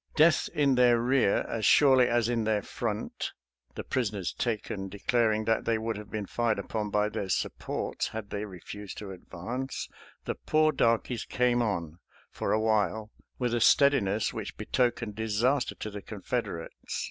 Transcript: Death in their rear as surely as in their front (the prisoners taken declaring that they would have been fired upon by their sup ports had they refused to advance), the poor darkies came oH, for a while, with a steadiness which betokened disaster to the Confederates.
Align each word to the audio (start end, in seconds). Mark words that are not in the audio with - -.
Death 0.15 0.49
in 0.55 0.73
their 0.73 0.99
rear 0.99 1.45
as 1.47 1.63
surely 1.63 2.07
as 2.07 2.27
in 2.27 2.43
their 2.43 2.63
front 2.63 3.33
(the 3.75 3.83
prisoners 3.83 4.33
taken 4.33 4.89
declaring 4.89 5.45
that 5.45 5.65
they 5.65 5.77
would 5.77 5.95
have 5.95 6.09
been 6.09 6.25
fired 6.25 6.57
upon 6.57 6.89
by 6.89 7.07
their 7.07 7.29
sup 7.29 7.59
ports 7.59 8.07
had 8.07 8.31
they 8.31 8.43
refused 8.45 8.97
to 8.97 9.11
advance), 9.11 9.87
the 10.25 10.33
poor 10.33 10.71
darkies 10.71 11.23
came 11.23 11.61
oH, 11.61 11.97
for 12.31 12.51
a 12.51 12.59
while, 12.59 13.11
with 13.37 13.53
a 13.53 13.61
steadiness 13.61 14.33
which 14.33 14.57
betokened 14.57 15.13
disaster 15.13 15.75
to 15.75 15.91
the 15.91 16.01
Confederates. 16.01 16.99